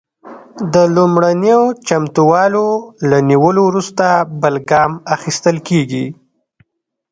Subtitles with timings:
[0.73, 2.67] د لومړنیو چمتووالو
[3.09, 4.05] له نیولو وروسته
[4.41, 6.05] بل ګام اخیستل کیږي.